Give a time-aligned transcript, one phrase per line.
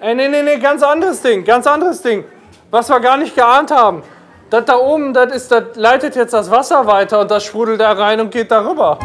[0.00, 2.24] Ey, nee, nee, nee, ganz anderes Ding, ganz anderes Ding.
[2.70, 4.04] Was wir gar nicht geahnt haben.
[4.48, 7.90] Das da oben, das, ist, das leitet jetzt das Wasser weiter und das sprudelt da
[7.92, 8.96] rein und geht darüber.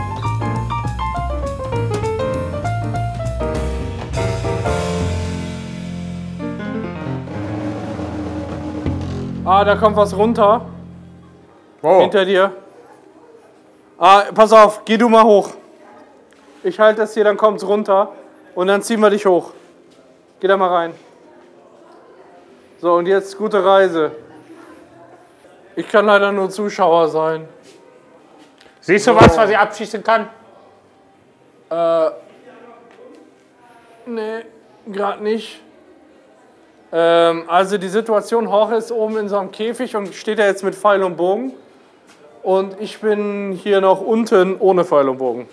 [9.46, 10.62] Ah, da kommt was runter.
[11.82, 12.02] Wo?
[12.02, 12.52] Hinter dir.
[13.98, 15.50] Ah, pass auf, geh du mal hoch.
[16.64, 18.10] Ich halte das hier, dann kommt's runter
[18.54, 19.54] und dann ziehen wir dich hoch.
[20.44, 20.94] Geh da mal rein.
[22.82, 24.12] So, und jetzt gute Reise.
[25.78, 27.48] Ich kann leider nur Zuschauer sein.
[28.82, 30.28] Siehst du was, was ich abschießen kann?
[34.06, 34.44] Nee,
[34.88, 35.62] gerade nicht.
[36.92, 40.66] Ähm, also die Situation, Jorge ist oben in so einem Käfig und steht da jetzt
[40.66, 41.54] mit Pfeil und Bogen.
[42.42, 45.48] Und ich bin hier noch unten ohne Pfeil und Bogen.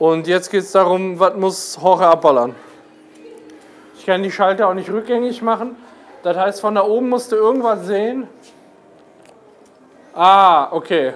[0.00, 2.56] Und jetzt geht es darum, was muss Jorge abballern.
[4.04, 5.76] Ich kann die Schalter auch nicht rückgängig machen.
[6.22, 8.28] Das heißt, von da oben musst du irgendwas sehen.
[10.14, 11.14] Ah, okay.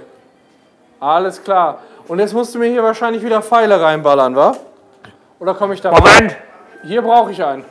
[0.98, 1.80] Alles klar.
[2.08, 4.56] Und jetzt musst du mir hier wahrscheinlich wieder Pfeile reinballern, wa?
[5.38, 6.02] Oder komme ich da rein?
[6.02, 6.36] Moment!
[6.82, 7.66] Hier brauche ich einen.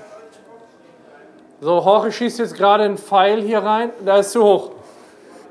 [1.62, 3.90] So, Jorge schießt jetzt gerade einen Pfeil hier rein.
[4.06, 4.70] Da ist zu hoch.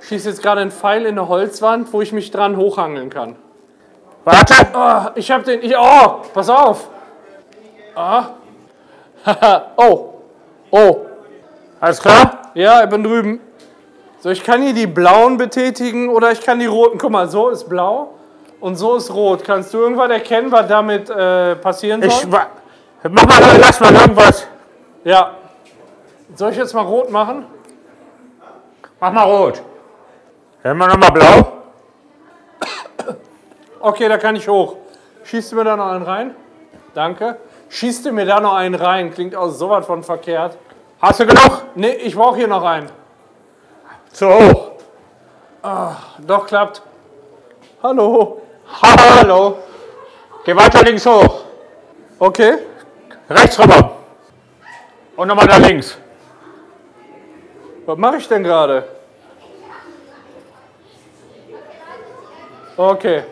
[0.03, 3.35] Schießt jetzt gerade einen Pfeil in eine Holzwand, wo ich mich dran hochhangeln kann.
[4.23, 4.55] Warte!
[4.73, 5.61] Ah, ich hab den.
[5.61, 6.89] Ich, oh, pass auf.
[7.97, 8.29] Ah.
[9.77, 10.15] oh.
[10.71, 10.97] Oh.
[11.81, 12.51] Alles klar?
[12.55, 13.41] Ja, ich bin drüben.
[14.21, 16.99] So, ich kann hier die blauen betätigen oder ich kann die roten.
[16.99, 18.15] Guck mal, so ist blau
[18.61, 19.45] und so ist rot.
[19.45, 22.11] Kannst du irgendwas erkennen, was damit äh, passieren soll?
[22.11, 22.47] Ich wa-
[23.11, 24.47] mach mal, lass mal irgendwas.
[25.05, 25.33] ja.
[26.35, 27.47] Soll ich jetzt mal rot machen?
[28.99, 29.63] Mach mal rot.
[30.63, 31.53] Dann wir nochmal blau.
[33.81, 34.77] Okay, da kann ich hoch.
[35.23, 36.35] Schießt du mir da noch einen rein?
[36.95, 37.37] Danke.
[37.69, 39.13] Schießt du mir da noch einen rein?
[39.13, 40.57] Klingt auch sowas von verkehrt.
[41.01, 41.65] Hast du genug?
[41.75, 42.91] Nee, ich brauche hier noch einen.
[44.13, 44.71] Zu hoch.
[46.19, 46.81] Doch, klappt.
[47.83, 48.41] Hallo.
[48.83, 49.59] Hallo.
[50.45, 51.45] Geh weiter links hoch.
[52.19, 52.59] Okay.
[53.29, 53.97] Rechts rüber.
[55.17, 55.99] Und nochmal da links.
[57.85, 58.89] Was mache ich denn gerade?
[62.77, 63.25] Okay.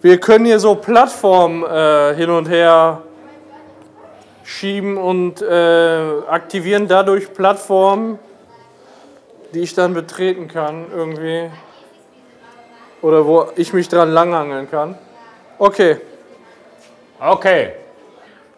[0.00, 3.02] Wir können hier so Plattformen äh, hin und her
[4.44, 8.18] schieben und äh, aktivieren dadurch Plattformen,
[9.52, 11.50] die ich dann betreten kann irgendwie.
[13.02, 14.96] Oder wo ich mich dran langhangeln kann.
[15.58, 16.00] Okay.
[17.18, 17.72] Okay.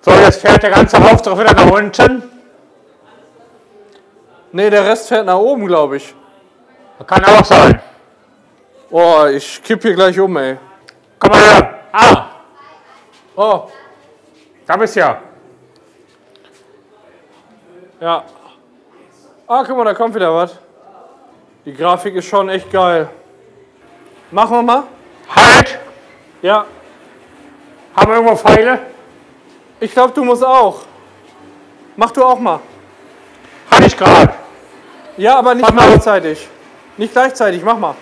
[0.03, 2.23] So, jetzt fährt der ganze Auftrag wieder nach unten.
[4.53, 6.15] Nee, der Rest fährt nach oben, glaube ich.
[7.07, 7.81] Kann auch sein.
[8.91, 10.59] Oh, ich kipp hier gleich um, ey.
[11.35, 11.81] Her.
[11.93, 12.27] Ah,
[13.37, 13.71] Oh,
[14.67, 15.19] da bist ja.
[18.01, 18.25] Ja.
[19.47, 20.59] Ah, guck mal, da kommt wieder was.
[21.65, 23.09] Die Grafik ist schon echt geil.
[24.31, 24.83] Machen wir mal?
[25.35, 25.79] Halt.
[26.43, 26.67] Ja.
[27.97, 28.79] Haben wir irgendwo Pfeile?
[29.81, 30.83] Ich glaube, du musst auch.
[31.97, 32.61] Mach du auch mal.
[33.71, 34.35] Hatte ich gerade.
[35.17, 36.49] Ja, aber nicht gleichzeitig.
[36.97, 37.95] Nicht gleichzeitig, mach mal.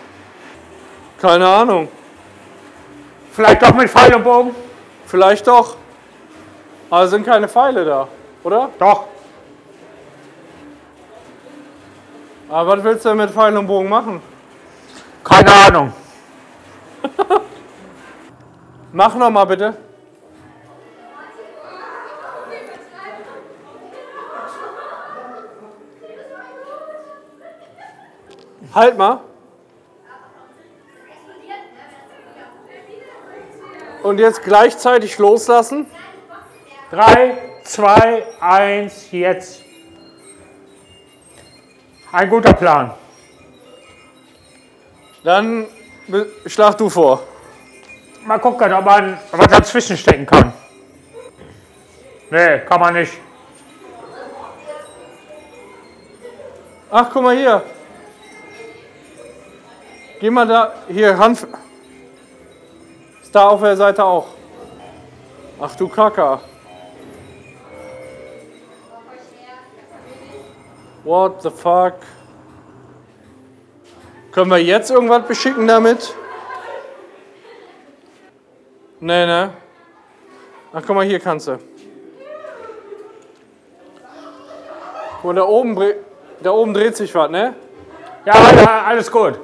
[1.20, 1.88] Keine Ahnung.
[3.38, 4.52] Vielleicht doch mit Pfeil und Bogen?
[5.06, 5.76] Vielleicht doch.
[6.90, 8.08] Aber es sind keine Pfeile da,
[8.42, 8.68] oder?
[8.80, 9.04] Doch.
[12.48, 14.20] Aber was willst du denn mit Pfeil und Bogen machen?
[15.22, 15.92] Keine Ahnung.
[18.92, 19.76] Mach noch mal bitte.
[28.74, 29.27] Halt mal.
[34.02, 35.86] Und jetzt gleichzeitig loslassen.
[36.90, 39.62] 3, 2, 1, jetzt.
[42.12, 42.94] Ein guter Plan.
[45.24, 45.66] Dann
[46.46, 47.22] schlag du vor.
[48.24, 50.52] Mal gucken, ob man was dazwischen stecken kann.
[52.30, 53.12] Nee, kann man nicht.
[56.90, 57.62] Ach, guck mal hier.
[60.20, 60.72] Geh mal da.
[60.88, 61.46] Hier, Hand.
[63.38, 64.26] Da auf der Seite auch.
[65.60, 66.40] Ach du Kacker.
[71.04, 71.94] What the fuck?
[74.32, 76.16] Können wir jetzt irgendwas beschicken damit?
[78.98, 79.52] Nee, ne?
[80.72, 81.60] Ach, guck mal, hier kannst du.
[85.22, 85.80] Mal, da oben,
[86.42, 87.54] da oben dreht sich was, ne?
[88.24, 88.32] Ja,
[88.84, 89.38] alles gut.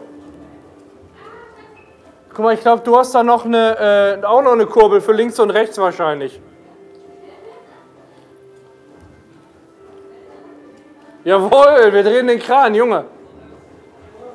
[2.35, 5.13] Guck mal, ich glaube, du hast da noch eine, äh, auch noch eine Kurbel für
[5.13, 6.41] links und rechts wahrscheinlich.
[11.23, 13.05] Jawohl, wir drehen den Kran, Junge.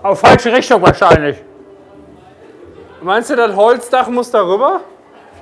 [0.02, 1.44] Auf falsche Richtung wahrscheinlich.
[3.02, 4.80] Meinst du, das Holzdach muss darüber?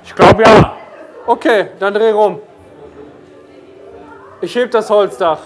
[0.02, 0.76] Ich glaube ja.
[1.26, 2.40] Okay, dann dreh rum.
[4.40, 5.40] Ich heb das Holzdach.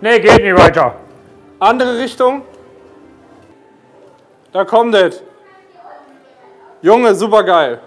[0.00, 0.94] Nee, geht nicht weiter.
[1.58, 2.42] Andere Richtung.
[4.52, 5.22] Da kommt es.
[6.82, 7.80] Junge, super geil.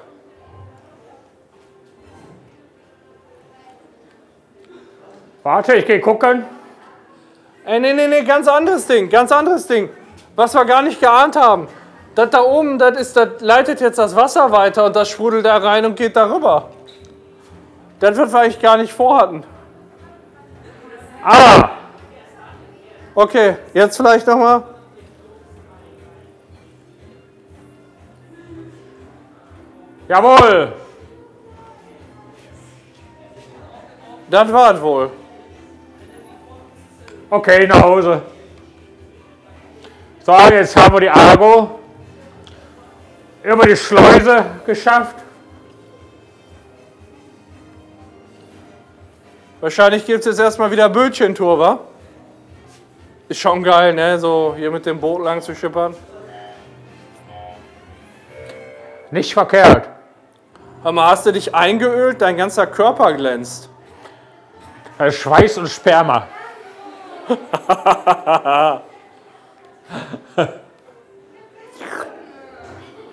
[5.41, 6.45] Warte, ich gehe gucken.
[7.65, 9.89] Ey, nee, nee, nee, ganz anderes Ding, ganz anderes Ding.
[10.35, 11.67] Was wir gar nicht geahnt haben.
[12.15, 15.57] Das da oben, das, ist, das leitet jetzt das Wasser weiter und das sprudelt da
[15.57, 16.69] rein und geht darüber.
[17.99, 19.43] Das wird wir eigentlich gar nicht vorhatten.
[21.23, 21.69] Ah,
[23.15, 24.63] Okay, jetzt vielleicht nochmal.
[30.13, 30.73] jawohl.
[34.29, 35.09] Das war es wohl.
[37.29, 38.21] Okay, nach Hause.
[40.25, 41.79] So, jetzt haben wir die Argo
[43.43, 45.17] über die Schleuse geschafft.
[49.59, 51.79] Wahrscheinlich gibt es jetzt erstmal wieder Bötchentour, wa?
[53.29, 54.19] Ist schon geil, ne?
[54.19, 55.95] So hier mit dem Boot lang zu schippern.
[59.11, 59.89] Nicht verkehrt.
[60.81, 62.21] Hör mal, hast du dich eingeölt?
[62.21, 63.69] Dein ganzer Körper glänzt.
[64.99, 66.27] Ist Schweiß und Sperma.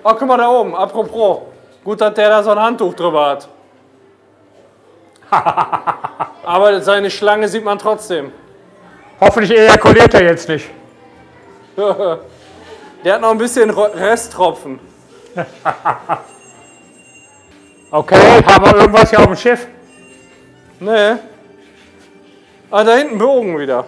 [0.02, 1.42] Oh, guck mal da oben, apropos.
[1.84, 3.48] Gut, dass der da so ein Handtuch drüber hat.
[6.42, 8.32] Aber seine Schlange sieht man trotzdem.
[9.20, 10.66] Hoffentlich ejakuliert er jetzt nicht.
[11.76, 14.78] Der hat noch ein bisschen Ro- Resttropfen.
[17.92, 19.66] Okay, haben wir irgendwas hier auf dem Schiff?
[20.78, 21.16] Nee.
[22.70, 23.84] Ah, da hinten Bogen wieder.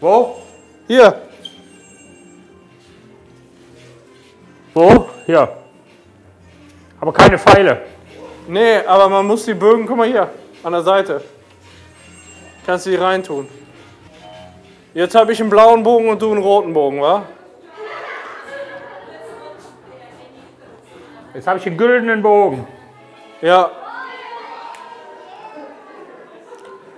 [0.00, 0.36] Wo?
[0.88, 1.20] Hier.
[4.72, 5.10] Wo?
[5.26, 5.46] Hier.
[6.98, 7.82] Aber keine Pfeile.
[8.48, 10.30] Nee, aber man muss die Bögen, guck mal hier,
[10.62, 11.20] an der Seite.
[12.64, 13.46] Kannst du die reintun.
[14.96, 17.26] Jetzt habe ich einen blauen Bogen und du einen roten Bogen, wa?
[21.34, 22.66] Jetzt habe ich einen güldenen Bogen.
[23.42, 23.70] Ja.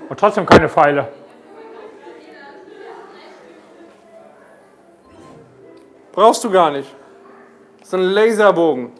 [0.08, 1.08] Und trotzdem keine Pfeile.
[6.12, 6.94] Brauchst du gar nicht.
[7.80, 8.92] Das ist ein Laserbogen.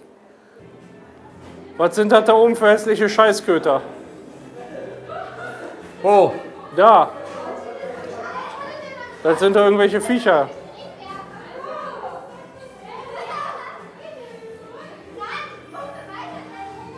[1.77, 3.81] Was sind das da oben für hässliche Scheißköter?
[6.03, 6.33] Wo?
[6.75, 7.13] Da.
[9.29, 10.49] Das sind doch irgendwelche Viecher.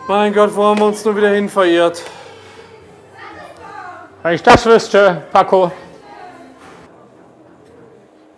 [0.06, 2.04] Mein Gott, wo haben wir uns nur wieder hin verirrt?
[4.22, 5.72] Wenn ich das wüsste, Paco.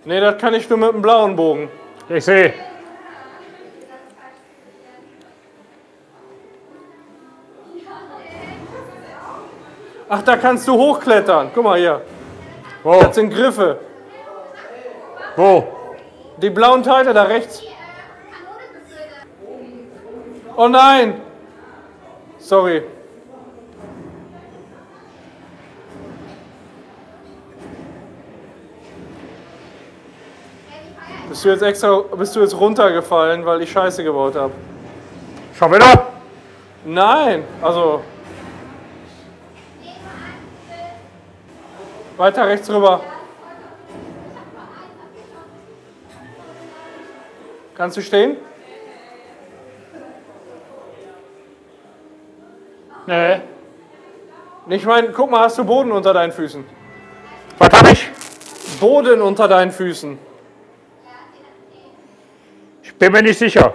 [0.06, 1.68] Nee, das kann ich nur mit dem blauen Bogen.
[2.08, 2.54] Ich sehe.
[10.08, 11.50] Ach, da kannst du hochklettern.
[11.54, 12.00] Guck mal hier.
[12.82, 13.00] Wo?
[13.00, 13.78] Das sind Griffe.
[15.36, 15.66] Wo?
[16.38, 17.62] Die blauen Teile da rechts.
[20.56, 21.20] Oh nein!
[22.38, 22.82] Sorry.
[31.28, 34.52] Bist du jetzt extra, bist du jetzt runtergefallen, weil ich Scheiße gebaut habe?
[35.54, 36.08] Schon wieder?
[36.84, 38.02] Nein, also.
[42.22, 43.00] Weiter rechts rüber.
[47.74, 48.36] Kannst du stehen?
[53.08, 53.40] Nee.
[54.68, 56.64] Ich meine, guck mal, hast du Boden unter deinen Füßen?
[57.58, 58.08] Was hab ich?
[58.78, 60.16] Boden unter deinen Füßen.
[62.84, 63.74] Ich bin mir nicht sicher.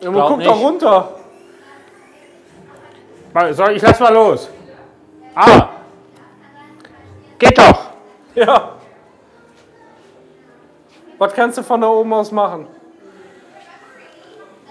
[0.00, 0.48] Ja, guck nicht.
[0.48, 1.18] doch runter.
[3.32, 4.48] Mal, soll ich lass mal los.
[5.34, 5.73] Ah.
[8.46, 8.72] Ja.
[11.18, 12.66] Was kannst du von da oben aus machen?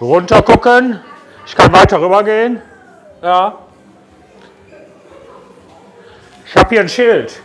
[0.00, 1.00] Runter gucken.
[1.46, 2.60] Ich kann weiter rüber gehen.
[3.22, 3.58] Ja.
[6.46, 7.40] Ich habe hier ein Schild.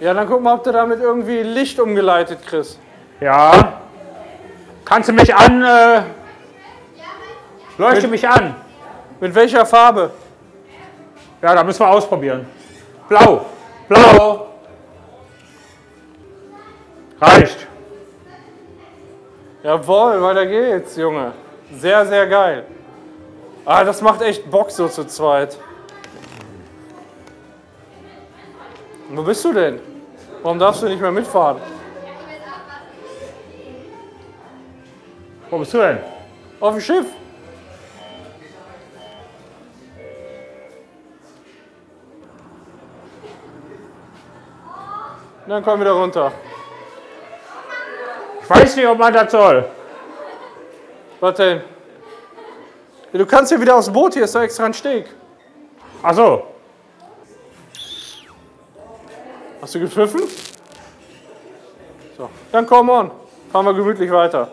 [0.00, 2.78] Ja, dann guck mal, ob du damit irgendwie Licht umgeleitet kriegst.
[3.20, 3.74] Ja.
[4.84, 5.62] Kannst du mich an.
[5.62, 6.02] Äh,
[7.78, 8.54] leuchte mich an.
[9.20, 10.10] Mit welcher Farbe?
[11.42, 12.46] Ja, da müssen wir ausprobieren.
[13.08, 13.44] Blau.
[13.88, 14.51] Blau.
[17.22, 17.68] Reicht.
[19.62, 21.32] Jawohl, weiter geht's, Junge.
[21.72, 22.66] Sehr, sehr geil.
[23.64, 25.56] Ah, das macht echt Bock so zu zweit.
[29.10, 29.78] Wo bist du denn?
[30.42, 31.58] Warum darfst du nicht mehr mitfahren?
[35.48, 35.98] Wo bist du denn?
[36.58, 37.06] Auf dem Schiff.
[45.46, 46.32] Dann komm wieder runter.
[48.54, 49.64] Ich weiß nicht, ob man das soll.
[51.20, 51.62] Was denn?
[53.12, 55.06] Ja, Du kannst hier wieder aufs Boot, hier ist doch extra ein Steg.
[56.02, 56.46] Ach so.
[59.60, 60.22] Hast du gepfiffen?
[62.18, 63.10] So, dann komm on.
[63.50, 64.50] Fahren wir gemütlich weiter.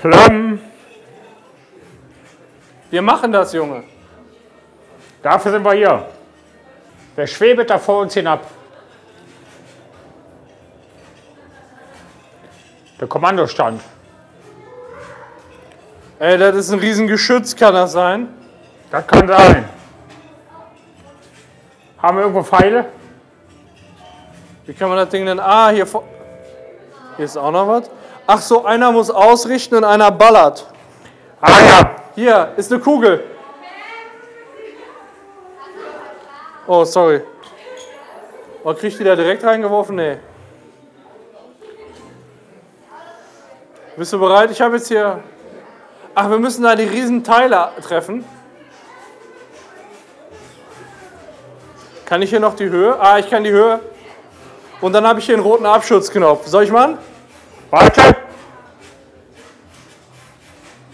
[0.00, 0.60] Plum.
[2.90, 3.84] Wir machen das, Junge.
[5.22, 6.06] Dafür sind wir hier.
[7.14, 8.57] Wer schwebet da vor uns hinab?
[13.00, 13.80] Der Kommandostand.
[16.18, 18.28] Ey, das ist ein riesen Geschütz, kann das sein?
[18.90, 19.68] Das kann sein.
[22.02, 22.86] Haben wir irgendwo Pfeile?
[24.66, 25.38] Wie kann man das Ding denn...
[25.38, 26.04] Ah, hier vor...
[27.16, 27.90] Hier ist auch noch was.
[28.26, 30.66] Ach so, einer muss ausrichten und einer ballert.
[31.40, 31.96] Ah ja.
[32.14, 33.24] Hier, ist eine Kugel.
[36.66, 37.22] Oh, sorry.
[38.62, 39.96] Oh, kriegt die da direkt reingeworfen?
[39.96, 40.18] Nee.
[43.98, 44.48] Bist du bereit?
[44.52, 45.18] Ich habe jetzt hier...
[46.14, 48.24] Ach, wir müssen da die riesen Teile treffen.
[52.04, 52.96] Kann ich hier noch die Höhe?
[53.00, 53.80] Ah, ich kann die Höhe.
[54.80, 56.46] Und dann habe ich hier einen roten Abschutzknopf.
[56.46, 56.96] Soll ich machen?
[57.70, 58.16] Warte.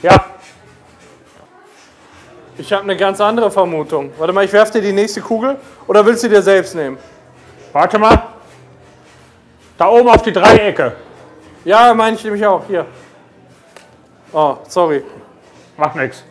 [0.00, 0.24] Ja.
[2.56, 4.14] Ich habe eine ganz andere Vermutung.
[4.16, 5.58] Warte mal, ich werfe dir die nächste Kugel.
[5.86, 6.96] Oder willst du dir selbst nehmen?
[7.74, 8.28] Warte mal.
[9.76, 11.03] Da oben auf die Dreiecke.
[11.64, 12.62] Ja, meine ich nämlich auch.
[12.66, 12.86] Hier.
[14.32, 15.02] Oh, sorry.
[15.76, 16.22] Macht nichts.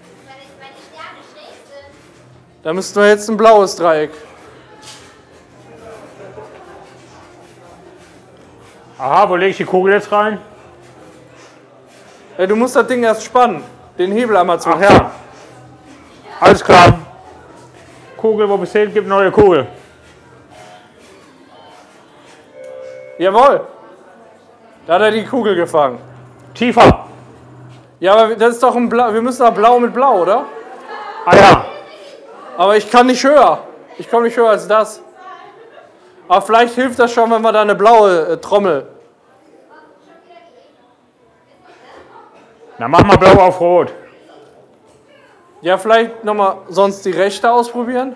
[2.61, 4.11] Da müssten wir jetzt ein blaues Dreieck.
[8.97, 10.39] Aha, wo lege ich die Kugel jetzt rein?
[12.37, 13.63] Ja, du musst das Ding erst spannen.
[13.97, 14.69] Den Hebel einmal zu.
[14.69, 15.11] Ach ja.
[16.39, 16.99] Alles klar.
[18.15, 19.67] Kugel, wo bis hin gibt neue Kugel.
[23.17, 23.67] Jawohl.
[24.85, 25.99] Da hat er die Kugel gefangen.
[26.53, 27.05] Tiefer.
[27.99, 29.13] Ja, aber das ist doch ein Blau.
[29.13, 30.45] Wir müssen doch blau mit blau, oder?
[31.25, 31.65] Ah ja.
[32.57, 33.59] Aber ich kann nicht höher.
[33.97, 35.01] Ich komme nicht höher als das.
[36.27, 38.87] Aber vielleicht hilft das schon, wenn wir da eine blaue äh, Trommel.
[42.77, 43.93] Dann mach mal blau auf rot.
[45.61, 48.15] Ja, vielleicht nochmal sonst die rechte ausprobieren.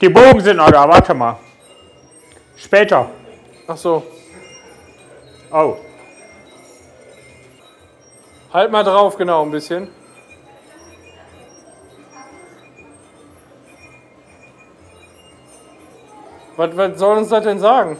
[0.00, 1.36] Die Bogen sind noch da, warte mal.
[2.56, 3.08] Später.
[3.68, 4.02] Ach so.
[5.50, 5.76] Oh.
[8.52, 9.88] Halt mal drauf, genau, ein bisschen.
[16.56, 17.96] Was, was soll uns das denn sagen?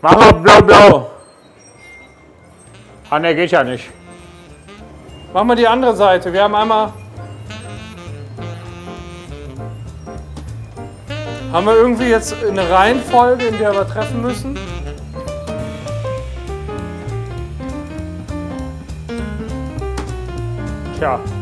[0.00, 1.10] Mach mal blau, blau.
[3.10, 3.90] Ah ne, geht ja nicht.
[5.32, 6.32] Mach mal die andere Seite.
[6.32, 6.92] Wir haben einmal.
[11.52, 14.58] Haben wir irgendwie jetzt eine Reihenfolge, in der wir treffen müssen?
[21.02, 21.41] 下。